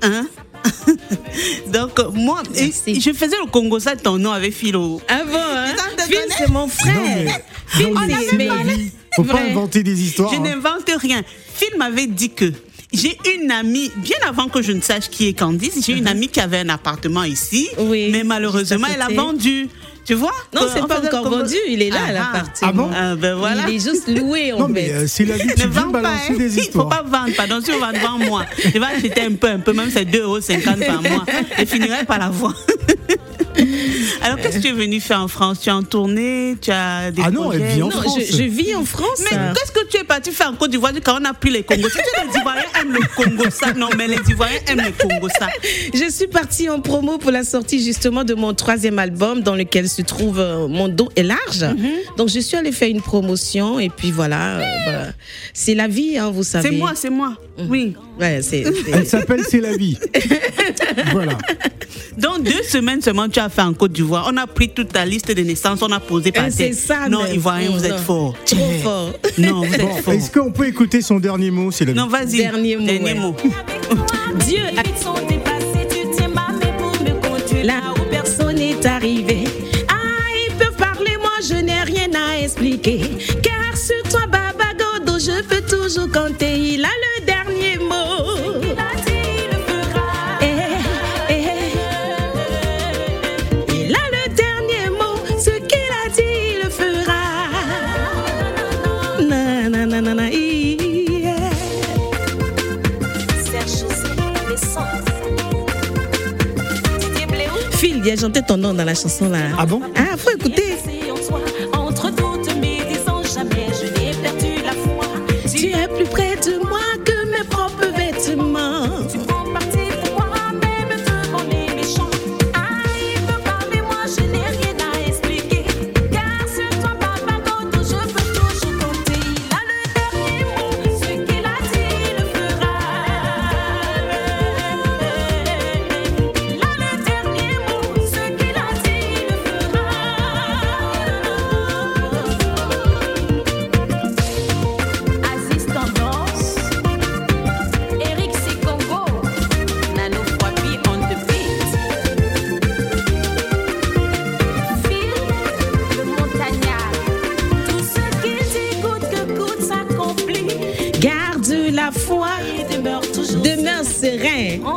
Hein? 0.02 0.26
Donc, 1.72 1.98
moi, 2.12 2.42
je 2.54 3.12
faisais 3.12 3.36
le 3.42 3.50
Congo, 3.50 3.78
ça, 3.78 3.96
ton 3.96 4.18
nom 4.18 4.32
avec 4.32 4.54
Philo. 4.54 5.00
Ah 5.08 5.22
bon, 5.24 5.36
hein? 5.36 5.74
Phil, 6.08 6.18
c'est 6.36 6.48
mon 6.48 6.68
frère. 6.68 7.40
Phil, 7.66 7.94
c'est 8.30 8.92
Faut 9.16 9.24
pas 9.24 9.40
inventer 9.40 9.82
des 9.82 10.00
histoires. 10.00 10.32
Je 10.32 10.38
hein. 10.38 10.42
n'invente 10.42 10.90
rien. 11.00 11.22
Phil 11.54 11.76
m'avait 11.78 12.06
dit 12.06 12.30
que 12.30 12.52
j'ai 12.92 13.16
une 13.36 13.50
amie, 13.50 13.90
bien 13.96 14.16
avant 14.28 14.48
que 14.48 14.62
je 14.62 14.72
ne 14.72 14.80
sache 14.80 15.08
qui 15.10 15.28
est 15.28 15.32
Candice, 15.32 15.84
j'ai 15.84 15.92
une 15.94 16.06
amie 16.08 16.28
qui 16.28 16.40
avait 16.40 16.58
un 16.60 16.68
appartement 16.68 17.24
ici, 17.24 17.68
oui, 17.78 18.10
mais 18.12 18.24
malheureusement, 18.24 18.86
elle 18.92 19.02
a 19.02 19.08
vendu. 19.08 19.68
Tu 20.04 20.14
vois? 20.14 20.30
Non, 20.54 20.60
c'est 20.72 20.86
pas 20.86 21.00
encore 21.04 21.28
vendu, 21.28 21.56
il 21.68 21.82
est 21.82 21.90
là, 21.90 21.98
ah, 22.08 22.12
l'appartement. 22.12 22.52
Ah 22.62 22.72
bon? 22.72 22.90
Ah, 22.94 23.16
ben 23.16 23.34
voilà. 23.34 23.64
Il 23.68 23.74
est 23.74 23.80
juste 23.80 24.06
loué, 24.06 24.52
en 24.52 24.60
non, 24.60 24.66
fait. 24.68 24.72
mais 24.72 24.90
euh, 24.92 25.06
c'est 25.08 25.24
la 25.24 25.36
vie, 25.36 25.48
tu 25.56 25.66
viens 25.68 25.88
balancer 25.88 26.30
hein. 26.30 26.34
des 26.38 26.54
Il 26.54 26.60
histoires. 26.60 26.84
faut 26.84 26.88
pas 26.90 27.02
vendre, 27.02 27.34
pardon, 27.36 27.58
si 27.60 27.72
on 27.72 27.80
vend 27.80 27.90
devant 27.92 28.16
moi, 28.16 28.44
je 28.62 28.68
vais 28.78 28.80
acheter 28.86 29.22
un 29.22 29.32
peu, 29.34 29.48
un 29.48 29.58
peu, 29.58 29.72
même 29.72 29.90
c'est 29.90 30.04
2,50 30.04 30.20
euros 30.22 30.38
par 30.86 31.02
mois. 31.02 31.24
Je 31.58 31.64
finirai 31.64 32.04
par 32.04 32.20
la 32.20 32.28
voir. 32.28 32.54
Alors, 34.20 34.36
qu'est-ce 34.38 34.58
que 34.58 34.62
tu 34.62 34.68
es 34.68 34.72
venu 34.72 35.00
faire 35.00 35.20
en 35.22 35.28
France? 35.28 35.60
Tu 35.62 35.70
es 35.70 35.72
en 35.72 35.82
tournée? 35.82 36.56
Tu 36.60 36.70
as 36.70 37.10
des 37.10 37.22
Ah 37.24 37.30
non, 37.30 37.44
projets? 37.44 37.60
elle 37.62 37.74
vit 37.76 37.82
en 37.82 37.86
Non, 37.88 37.90
France. 38.02 38.18
je, 38.30 38.36
je 38.36 38.42
vis 38.42 38.74
en 38.74 38.84
France. 38.84 39.22
Mais 39.30 39.36
qu'est-ce 39.54 39.72
que 39.72 39.86
tu 39.88 39.96
es 39.96 40.04
parti 40.04 40.30
faire 40.30 40.50
en 40.50 40.54
Côte 40.54 40.70
d'Ivoire? 40.70 40.92
Quand 41.02 41.16
on 41.16 41.20
n'a 41.20 41.32
plus 41.34 41.50
les 41.50 41.62
Congos 41.62 41.88
Aiment 42.86 42.94
le 42.94 43.14
Congo, 43.16 43.50
ça, 43.50 43.72
non, 43.72 43.88
mais 43.96 44.06
les 44.06 44.18
Ivoiriens 44.28 44.58
aiment 44.68 44.84
le 44.86 44.92
Congo, 44.92 45.28
ça. 45.38 45.48
Je 45.94 46.10
suis 46.10 46.26
partie 46.28 46.68
en 46.68 46.80
promo 46.80 47.18
pour 47.18 47.30
la 47.30 47.44
sortie 47.44 47.82
justement 47.84 48.24
de 48.24 48.34
mon 48.34 48.54
troisième 48.54 48.98
album 48.98 49.40
dans 49.42 49.54
lequel 49.54 49.88
se 49.88 50.02
trouve 50.02 50.38
euh, 50.38 50.68
Mon 50.68 50.88
dos 50.88 51.08
est 51.16 51.22
large. 51.22 51.64
Donc 52.16 52.28
je 52.28 52.40
suis 52.40 52.56
allée 52.56 52.72
faire 52.72 52.88
une 52.88 53.02
promotion 53.02 53.78
et 53.80 53.88
puis 53.88 54.10
voilà. 54.10 54.58
euh, 54.58 54.62
bah, 54.86 55.12
c'est 55.52 55.74
la 55.74 55.88
vie, 55.88 56.18
hein, 56.18 56.30
vous 56.30 56.42
savez. 56.44 56.68
C'est 56.70 56.76
moi, 56.76 56.92
c'est 56.94 57.10
moi. 57.10 57.36
Oui. 57.68 57.94
Ouais, 58.20 58.40
c'est- 58.42 58.64
c'est- 58.64 58.90
Elle 58.92 59.06
s'appelle 59.06 59.42
C'est 59.48 59.60
la 59.60 59.76
vie. 59.76 59.98
voilà. 61.12 61.36
Dans 62.18 62.38
deux 62.38 62.62
semaines 62.62 63.00
seulement, 63.02 63.28
tu 63.28 63.38
as 63.40 63.48
fait 63.48 63.62
en 63.62 63.72
Côte 63.74 63.92
d'Ivoire. 63.92 64.30
On 64.32 64.36
a 64.36 64.46
pris 64.46 64.68
toute 64.70 64.88
ta 64.92 65.04
liste 65.04 65.30
de 65.30 65.42
naissances, 65.42 65.82
on 65.82 65.90
a 65.92 66.00
posé 66.00 66.32
par 66.32 66.46
c'est 66.50 66.70
terre. 66.70 66.74
ça, 67.02 67.08
Non. 67.08 67.26
Ivoirien, 67.26 67.70
vous 67.70 67.78
Non, 67.78 67.84
êtes 67.84 68.00
fort. 68.00 68.34
Trop 68.46 68.70
fort. 68.82 69.12
Non, 69.38 69.60
vous 69.64 69.66
Bon, 69.66 69.72
êtes 69.96 70.02
fort. 70.04 70.14
est-ce 70.14 70.30
qu'on 70.30 70.50
peut 70.50 70.66
écouter 70.66 71.00
son 71.02 71.18
dernier 71.18 71.50
mot 71.50 71.70
C'est 71.70 71.84
la 71.84 71.92
vie? 71.92 71.98
Non, 71.98 72.06
vas-y. 72.06 72.38
Dernier 72.38 72.76
mot, 72.76 72.86
ouais. 72.86 73.14
mot. 73.14 73.36
Dieu 74.46 74.60
a... 74.76 74.82
Là 77.64 77.80
où 77.98 78.02
personne 78.10 78.56
n'est 78.56 78.86
arrivé. 78.86 79.44
Ah, 79.88 79.94
ils 80.48 80.52
peuvent 80.56 80.76
parler, 80.76 81.16
moi 81.18 81.32
je 81.42 81.54
n'ai 81.54 81.82
rien 81.82 82.08
à 82.14 82.38
expliquer. 82.42 83.00
Car 83.42 83.76
sur 83.76 84.02
toi, 84.08 84.20
Baba 84.30 84.72
Godo, 84.78 85.18
je 85.18 85.42
peux 85.42 85.62
toujours 85.62 86.10
compter. 86.12 86.56
Il 86.74 86.84
a 86.84 86.88
le 86.88 87.15
Phil, 107.72 108.00
il 108.04 108.10
a 108.10 108.16
chanté 108.16 108.40
ton 108.42 108.56
nom 108.56 108.72
dans 108.72 108.84
la 108.84 108.94
chanson 108.94 109.28
là. 109.28 109.38
Ah 109.58 109.66
bon? 109.66 109.82
Ah, 109.94 110.16
faut 110.16 110.30
écouter. 110.30 110.65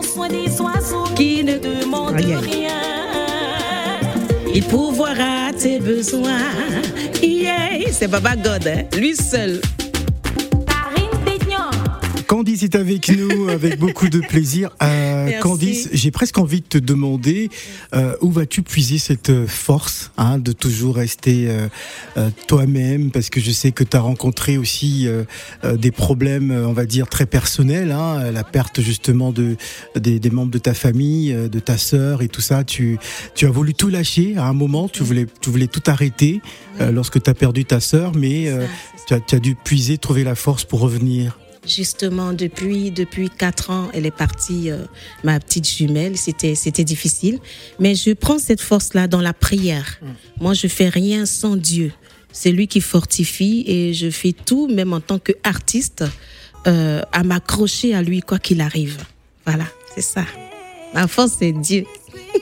Soin 0.01 0.27
des 0.27 0.49
oiseaux 0.61 1.03
Qui 1.15 1.43
ne 1.43 1.57
demande 1.57 2.15
Aïe, 2.15 2.33
aïe. 2.33 2.35
rien. 2.51 2.69
Il 4.53 4.63
pourvoira 4.63 5.51
tes 5.57 5.79
besoins. 5.79 6.39
Yeah, 7.21 7.91
c'est 7.91 8.07
Baba 8.07 8.35
God, 8.35 8.67
hein, 8.67 8.83
lui 8.97 9.15
seul. 9.15 9.61
Candice 12.27 12.61
est 12.61 12.75
avec 12.75 13.09
nous 13.09 13.49
avec 13.49 13.79
beaucoup 13.79 14.07
de 14.07 14.19
plaisir. 14.19 14.69
Euh, 14.83 15.08
Merci. 15.29 15.41
Candice, 15.41 15.89
j'ai 15.93 16.11
presque 16.11 16.37
envie 16.37 16.61
de 16.61 16.65
te 16.67 16.77
demander 16.77 17.49
euh, 17.93 18.15
où 18.21 18.31
vas-tu 18.31 18.61
puiser 18.61 18.97
cette 18.97 19.29
euh, 19.29 19.47
force 19.47 20.11
hein, 20.17 20.37
de 20.37 20.51
toujours 20.51 20.95
rester 20.95 21.49
euh, 21.49 21.67
euh, 22.17 22.29
toi-même? 22.47 23.11
Parce 23.11 23.29
que 23.29 23.39
je 23.39 23.51
sais 23.51 23.71
que 23.71 23.83
tu 23.83 23.95
as 23.95 24.01
rencontré 24.01 24.57
aussi 24.57 25.07
euh, 25.07 25.23
euh, 25.63 25.77
des 25.77 25.91
problèmes, 25.91 26.51
on 26.51 26.73
va 26.73 26.85
dire, 26.85 27.07
très 27.07 27.25
personnels, 27.25 27.91
hein, 27.91 28.31
la 28.31 28.43
perte 28.43 28.81
justement 28.81 29.31
de, 29.31 29.55
des, 29.95 30.19
des 30.19 30.29
membres 30.29 30.51
de 30.51 30.57
ta 30.57 30.73
famille, 30.73 31.33
de 31.33 31.59
ta 31.59 31.77
sœur 31.77 32.21
et 32.21 32.27
tout 32.27 32.41
ça. 32.41 32.63
Tu, 32.63 32.97
tu 33.35 33.45
as 33.45 33.51
voulu 33.51 33.73
tout 33.73 33.89
lâcher 33.89 34.35
à 34.37 34.45
un 34.45 34.53
moment, 34.53 34.89
tu 34.89 35.03
voulais, 35.03 35.25
tu 35.41 35.49
voulais 35.49 35.67
tout 35.67 35.83
arrêter 35.87 36.41
euh, 36.81 36.91
lorsque 36.91 37.21
tu 37.21 37.29
as 37.29 37.33
perdu 37.33 37.65
ta 37.65 37.79
sœur, 37.79 38.13
mais 38.15 38.47
euh, 38.47 38.65
tu, 39.07 39.13
as, 39.13 39.19
tu 39.19 39.35
as 39.35 39.39
dû 39.39 39.55
puiser, 39.55 39.97
trouver 39.97 40.23
la 40.23 40.35
force 40.35 40.63
pour 40.65 40.79
revenir. 40.79 41.37
Justement, 41.67 42.33
depuis 42.33 42.89
depuis 42.91 43.29
quatre 43.29 43.69
ans, 43.69 43.89
elle 43.93 44.05
est 44.05 44.15
partie, 44.15 44.71
euh, 44.71 44.85
ma 45.23 45.39
petite 45.39 45.69
jumelle. 45.69 46.17
C'était 46.17 46.55
c'était 46.55 46.83
difficile, 46.83 47.39
mais 47.79 47.95
je 47.95 48.11
prends 48.13 48.39
cette 48.39 48.61
force 48.61 48.93
là 48.93 49.07
dans 49.07 49.21
la 49.21 49.33
prière. 49.33 49.99
Moi, 50.39 50.53
je 50.53 50.67
fais 50.67 50.89
rien 50.89 51.25
sans 51.25 51.55
Dieu. 51.55 51.91
C'est 52.31 52.51
lui 52.51 52.67
qui 52.67 52.81
fortifie 52.81 53.63
et 53.67 53.93
je 53.93 54.09
fais 54.09 54.33
tout, 54.33 54.67
même 54.67 54.93
en 54.93 55.01
tant 55.01 55.19
qu'artiste, 55.19 56.05
euh, 56.67 57.01
à 57.11 57.23
m'accrocher 57.23 57.93
à 57.93 58.01
lui 58.01 58.21
quoi 58.21 58.39
qu'il 58.39 58.61
arrive. 58.61 58.97
Voilà, 59.45 59.65
c'est 59.95 60.01
ça. 60.01 60.25
Ma 60.93 61.07
force, 61.07 61.33
c'est 61.39 61.51
Dieu. 61.51 61.85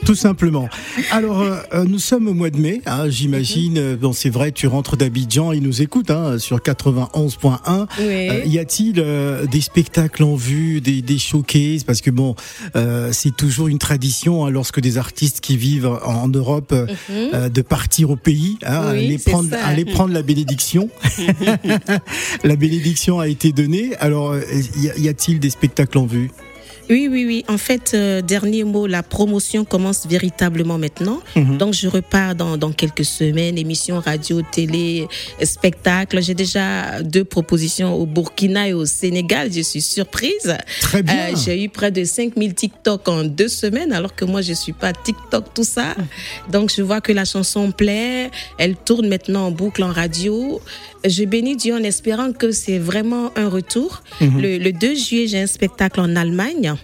Tout 0.06 0.14
simplement. 0.14 0.68
Alors, 1.10 1.40
euh, 1.40 1.56
euh, 1.74 1.84
nous 1.84 1.98
sommes 1.98 2.28
au 2.28 2.34
mois 2.34 2.50
de 2.50 2.58
mai, 2.58 2.80
hein, 2.86 3.08
j'imagine. 3.10 3.76
Euh, 3.78 3.96
Bon, 3.96 4.12
c'est 4.12 4.30
vrai, 4.30 4.52
tu 4.52 4.66
rentres 4.66 4.96
d'Abidjan, 4.96 5.52
ils 5.52 5.62
nous 5.62 5.82
écoutent 5.82 6.10
hein, 6.10 6.38
sur 6.38 6.58
91.1. 6.58 7.86
Oui. 7.98 8.04
Euh, 8.06 8.42
y 8.46 8.58
a-t-il 8.58 9.00
euh, 9.00 9.44
des 9.46 9.60
spectacles 9.60 10.22
en 10.22 10.34
vue, 10.36 10.80
des, 10.80 11.02
des 11.02 11.18
showcases? 11.18 11.84
Parce 11.84 12.00
que 12.00 12.10
bon, 12.10 12.36
euh, 12.76 13.10
c'est 13.12 13.36
toujours 13.36 13.68
une 13.68 13.78
tradition 13.78 14.46
hein, 14.46 14.50
lorsque 14.50 14.80
des 14.80 14.98
artistes 14.98 15.40
qui 15.40 15.56
vivent 15.56 15.86
en, 15.86 16.22
en 16.24 16.28
Europe 16.28 16.72
euh, 16.72 16.86
euh, 17.10 17.48
de 17.48 17.62
partir 17.62 18.10
au 18.10 18.16
pays, 18.16 18.56
Mhm. 18.62 18.78
Oui, 18.92 18.98
aller 18.98 19.18
prendre, 19.18 19.50
ça. 19.50 19.66
aller 19.66 19.84
prendre 19.84 20.12
la 20.14 20.22
bénédiction. 20.22 20.88
la 22.44 22.56
bénédiction 22.56 23.20
a 23.20 23.28
été 23.28 23.52
donnée. 23.52 23.90
Alors, 24.00 24.32
euh, 24.32 24.40
y 24.96 25.08
a-t-il 25.08 25.38
des 25.40 25.50
spectacles 25.50 25.98
en 25.98 26.06
vue? 26.06 26.30
Oui, 26.90 27.08
oui, 27.10 27.24
oui. 27.26 27.44
En 27.48 27.58
fait, 27.58 27.92
euh, 27.94 28.22
dernier 28.22 28.64
mot, 28.64 28.86
la 28.86 29.02
promotion 29.02 29.64
commence 29.64 30.06
véritablement 30.06 30.78
maintenant. 30.78 31.20
Donc, 31.58 31.74
je 31.74 31.86
repars 31.88 32.34
dans, 32.34 32.56
dans 32.56 32.72
quelques 32.72 33.04
semaines, 33.04 33.58
émissions 33.58 34.00
radio, 34.00 34.40
télé, 34.42 35.06
spectacle. 35.42 36.20
J'ai 36.22 36.34
déjà 36.34 37.02
deux 37.02 37.24
propositions 37.24 37.94
au 37.94 38.06
Burkina 38.06 38.68
et 38.68 38.72
au 38.72 38.86
Sénégal. 38.86 39.52
Je 39.52 39.60
suis 39.60 39.82
surprise. 39.82 40.56
Très 40.80 41.02
bien. 41.02 41.14
Euh, 41.32 41.36
J'ai 41.36 41.62
eu 41.62 41.68
près 41.68 41.90
de 41.90 42.04
5000 42.04 42.54
TikTok 42.54 43.06
en 43.08 43.24
deux 43.24 43.48
semaines, 43.48 43.92
alors 43.92 44.14
que 44.14 44.24
moi, 44.24 44.40
je 44.40 44.52
suis 44.54 44.72
pas 44.72 44.92
TikTok, 44.92 45.52
tout 45.54 45.64
ça. 45.64 45.94
Donc, 46.50 46.72
je 46.74 46.82
vois 46.82 47.00
que 47.00 47.12
la 47.12 47.24
chanson 47.24 47.70
plaît. 47.70 48.30
Elle 48.58 48.76
tourne 48.76 49.08
maintenant 49.08 49.46
en 49.46 49.50
boucle 49.50 49.82
en 49.84 49.92
radio. 49.92 50.60
Je 51.04 51.24
bénis 51.24 51.56
Dieu 51.56 51.74
en 51.74 51.82
espérant 51.82 52.32
que 52.32 52.50
c'est 52.50 52.78
vraiment 52.78 53.30
un 53.36 53.48
retour. 53.48 54.02
Le, 54.20 54.58
le 54.58 54.72
2 54.72 54.94
juillet, 54.94 55.26
j'ai 55.28 55.40
un 55.40 55.46
spectacle 55.46 56.00
en 56.00 56.16
Allemagne. 56.16 56.74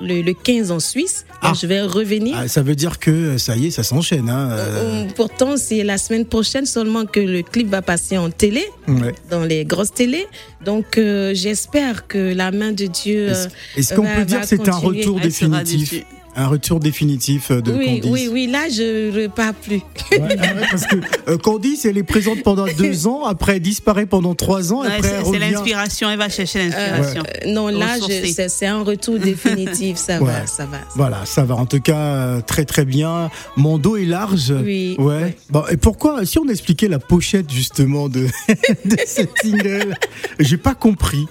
Le, 0.00 0.22
le 0.22 0.32
15 0.32 0.70
en 0.70 0.80
Suisse. 0.80 1.24
Donc, 1.42 1.52
Ah. 1.52 1.52
je 1.60 1.66
vais 1.66 1.82
revenir. 1.82 2.36
Ah, 2.38 2.48
ça 2.48 2.62
veut 2.62 2.74
dire 2.74 2.98
que 2.98 3.10
euh, 3.10 3.38
ça 3.38 3.56
y 3.56 3.66
est, 3.66 3.70
ça 3.70 3.82
s'enchaîne. 3.82 4.28
Hein. 4.30 4.48
euh, 4.52 5.04
Pourtant, 5.14 5.56
c'est 5.56 5.82
la 5.84 5.98
semaine 5.98 6.24
prochaine 6.24 6.64
seulement 6.66 7.04
que 7.06 7.20
le 7.20 7.42
clip 7.42 7.68
va 7.68 7.82
passer 7.82 8.16
en 8.18 8.30
télé, 8.30 8.64
ouais. 8.88 9.14
dans 9.30 9.44
les 9.44 9.64
grosses 9.64 9.92
télés. 9.92 10.26
Donc, 10.64 10.96
euh, 10.98 11.32
j'espère 11.34 12.06
que 12.06 12.32
la 12.34 12.50
main 12.50 12.72
de 12.72 12.86
Dieu. 12.86 13.32
Est-ce 13.76 13.94
qu'on 13.94 14.06
peut 14.06 14.24
dire 14.24 14.40
que 14.40 14.46
c'est 14.46 14.68
un 14.68 14.76
retour 14.76 15.20
définitif? 15.20 16.02
Un 16.36 16.46
retour 16.46 16.78
définitif 16.80 17.50
euh, 17.50 17.60
de 17.60 17.72
oui, 17.72 17.86
Candice 18.00 18.10
oui, 18.10 18.28
oui, 18.32 18.46
là, 18.46 18.68
je 18.68 19.10
ne 19.10 19.22
repars 19.24 19.52
plus. 19.52 19.80
Ouais, 20.12 20.20
ouais, 20.20 20.36
parce 20.70 20.86
que 20.86 20.96
euh, 21.28 21.36
Candice, 21.38 21.84
elle 21.84 21.98
est 21.98 22.04
présente 22.04 22.42
pendant 22.44 22.66
deux 22.78 23.06
ans, 23.08 23.24
après 23.24 23.56
elle 23.56 23.62
disparaît 23.62 24.06
pendant 24.06 24.34
trois 24.34 24.72
ans, 24.72 24.82
Ouais, 24.82 24.88
après 24.96 25.22
c'est 25.24 25.38
l'inspiration, 25.40 26.08
elle 26.08 26.18
va 26.18 26.28
chercher 26.28 26.60
l'inspiration. 26.60 27.22
Euh, 27.44 27.50
non, 27.52 27.66
là, 27.68 27.96
c'est 28.06 28.48
c'est 28.48 28.66
un 28.66 28.82
retour 28.82 29.18
définitif. 29.18 29.96
Ça 29.96 30.20
Ouais. 30.20 30.26
va, 30.32 30.46
ça 30.46 30.66
va. 30.66 30.78
Voilà, 30.94 31.24
ça 31.26 31.44
va 31.44 31.56
en 31.56 31.66
tout 31.66 31.80
cas 31.80 31.98
euh, 31.98 32.40
très 32.40 32.64
très 32.64 32.84
bien. 32.84 33.30
Mon 33.56 33.78
dos 33.78 33.96
est 33.96 34.04
large. 34.04 34.52
Oui. 34.64 34.94
Ouais. 34.98 35.36
Bon, 35.50 35.64
et 35.70 35.76
pourquoi, 35.76 36.24
si 36.24 36.38
on 36.38 36.48
expliquait 36.48 36.88
la 36.88 36.98
pochette 37.00 37.50
justement 37.50 38.08
de, 38.08 38.26
de 38.84 38.96
cette 39.04 39.30
single, 39.42 39.96
j'ai 40.38 40.56
pas 40.58 40.74
compris. 40.74 41.26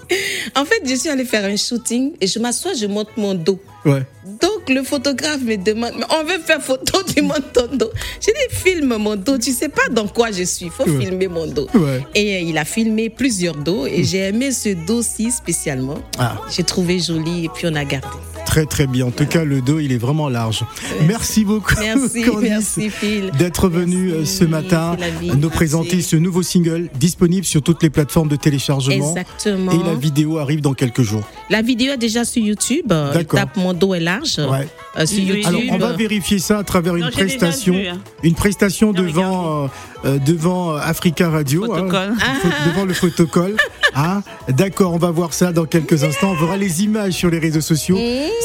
En 0.56 0.66
fait, 0.66 0.82
je 0.86 0.96
suis 0.96 1.10
allée 1.10 1.26
faire 1.26 1.46
un 1.46 1.56
shooting 1.56 2.12
et 2.20 2.28
je 2.28 2.38
m'assois, 2.40 2.74
je 2.74 2.86
monte 2.86 3.10
mon 3.16 3.34
dos. 3.34 3.60
Ouais. 3.86 4.06
Donc 4.42 4.59
le 4.74 4.84
photographe 4.84 5.42
me 5.42 5.56
demande, 5.58 5.92
Mais 5.98 6.06
on 6.20 6.24
veut 6.24 6.40
faire 6.40 6.62
photo, 6.62 7.00
montes 7.24 7.54
ton 7.54 7.68
dos. 7.76 7.90
J'ai 8.22 8.32
dit, 8.32 8.56
filme 8.56 8.96
mon 8.98 9.16
dos, 9.16 9.38
tu 9.38 9.52
sais 9.52 9.70
pas 9.70 9.90
dans 9.92 10.08
quoi 10.08 10.32
je 10.32 10.44
suis, 10.44 10.66
il 10.68 10.72
faut 10.72 10.90
Ouais. 10.90 11.06
filmer 11.06 11.28
mon 11.28 11.46
dos. 11.48 11.68
Ouais. 11.74 12.04
Et 12.16 12.36
euh, 12.38 12.40
il 12.40 12.58
a 12.58 12.66
filmé 12.66 13.10
plusieurs 13.10 13.56
dos 13.56 13.86
et 13.86 14.04
j'ai 14.04 14.20
aimé 14.20 14.52
ce 14.52 14.70
dos-ci 14.70 15.32
spécialement. 15.32 15.98
Ah, 16.18 16.38
J'ai 16.50 16.64
trouvé 16.64 17.00
joli 17.00 17.46
et 17.46 17.50
puis 17.50 17.68
on 17.68 17.76
a 17.76 17.84
gardé. 17.86 18.08
très 18.46 18.66
très 18.66 18.88
bien. 18.88 19.06
En 19.08 19.12
tout 19.12 19.26
cas, 19.28 19.44
le 19.44 19.62
dos, 19.62 19.80
il 19.80 19.92
est 19.92 19.98
vraiment 19.98 20.30
large. 20.30 20.64
Merci 21.08 21.44
beaucoup, 21.46 21.76
Merci, 21.80 22.24
merci 22.42 22.90
Phil. 22.90 23.32
d'être 23.38 23.70
venu 23.70 24.12
euh, 24.12 24.26
ce 24.26 24.44
matin 24.44 24.96
nous 25.22 25.36
Merci. 25.36 25.50
présenter 25.50 26.02
ce 26.02 26.16
nouveau 26.16 26.42
single 26.42 26.90
disponible 27.00 27.46
sur 27.46 27.62
toutes 27.62 27.84
les 27.84 27.90
plateformes 27.90 28.30
de 28.30 28.36
téléchargement. 28.38 29.16
Exactement. 29.16 29.72
Et 29.72 29.84
la 29.86 29.94
vidéo 29.96 30.38
arrive 30.40 30.62
dans 30.62 30.74
quelques 30.74 31.02
jours. 31.04 31.28
La 31.50 31.62
vidéo 31.64 31.94
est 31.94 31.98
déjà 31.98 32.26
sur 32.26 32.44
YouTube. 32.44 32.92
Euh, 32.92 33.12
D'accord. 33.14 33.40
Tape 33.40 33.56
mon 33.58 33.74
dos 33.74 33.94
est 33.96 34.00
large. 34.00 34.38
Ouais. 34.38 34.68
Euh, 34.98 35.06
sur 35.06 35.20
YouTube. 35.20 35.46
Alors, 35.48 35.62
on 35.72 35.78
va 35.78 35.94
vérifier 35.94 36.38
ça 36.40 36.60
à 36.60 36.64
travers 36.64 36.96
une 36.96 37.04
Non, 37.06 37.10
j'ai 37.16 37.24
déjà 37.26 37.38
prestation, 37.38 37.74
vu, 37.74 37.88
hein. 37.88 37.98
une 38.24 38.36
prestation 38.36 38.92
devant, 38.94 39.70
euh, 40.06 40.18
devant 40.20 40.76
Africa 40.76 41.30
Radio, 41.30 41.62
Protocole. 41.66 42.14
hein, 42.22 42.34
faut- 42.42 42.70
devant 42.70 42.86
le 42.86 42.94
protocole. 42.94 43.56
Hein 43.96 44.22
D'accord, 44.50 44.94
on 44.94 44.98
va 45.00 45.10
voir 45.12 45.34
ça 45.34 45.52
dans 45.52 45.66
quelques 45.66 46.04
instants. 46.04 46.32
On 46.32 46.36
verra 46.46 46.58
les 46.58 46.84
images 46.84 47.14
sur 47.14 47.30
les 47.32 47.40
réseaux 47.40 47.62
sociaux. 47.62 47.98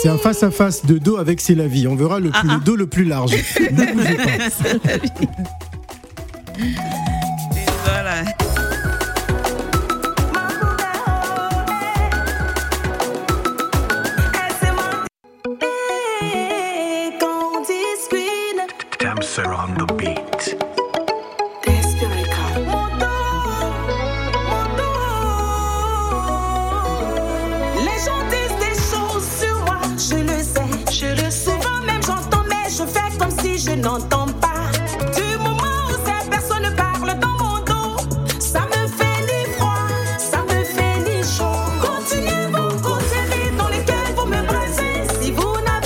C'est 0.02 0.08
un 0.08 0.16
face 0.18 0.42
à 0.42 0.50
face 0.50 0.86
de 0.86 0.96
dos 0.98 1.16
avec 1.18 1.40
C'est 1.42 1.54
la 1.54 1.66
vie. 1.66 1.86
On 1.86 1.96
verra 1.96 2.20
le, 2.20 2.30
Ah, 2.32 2.40
le 2.44 2.50
ah. 2.52 2.60
dos 2.64 2.76
le 2.76 2.86
plus 2.86 3.04
large. 3.04 3.32
ne 3.60 3.92
bougez 3.92 4.16
pas. 4.16 4.48